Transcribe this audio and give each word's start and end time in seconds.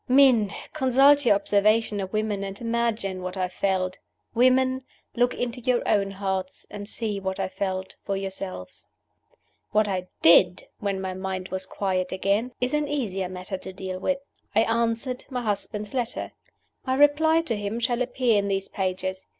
Men! 0.07 0.51
consult 0.73 1.27
your 1.27 1.35
observation 1.35 1.99
of 1.99 2.11
women, 2.11 2.43
and 2.43 2.59
imagine 2.59 3.21
what 3.21 3.37
I 3.37 3.47
felt; 3.47 3.99
women! 4.33 4.81
look 5.13 5.35
into 5.35 5.59
your 5.61 5.87
own 5.87 6.09
hearts, 6.09 6.65
and 6.71 6.89
see 6.89 7.19
what 7.19 7.39
I 7.39 7.47
felt, 7.47 7.95
for 8.03 8.17
yourselves. 8.17 8.87
What 9.69 9.87
I 9.87 10.07
did, 10.23 10.65
when 10.79 10.99
my 10.99 11.13
mind 11.13 11.49
was 11.49 11.67
quiet 11.67 12.11
again, 12.11 12.51
is 12.59 12.73
an 12.73 12.87
easier 12.87 13.29
matter 13.29 13.59
to 13.59 13.71
deal 13.71 13.99
with. 13.99 14.17
I 14.55 14.61
answered 14.63 15.25
my 15.29 15.43
husband's 15.43 15.93
letter. 15.93 16.31
My 16.83 16.95
reply 16.95 17.41
to 17.43 17.55
him 17.55 17.79
shall 17.79 18.01
appear 18.01 18.39
in 18.39 18.47
these 18.47 18.69
pages. 18.69 19.27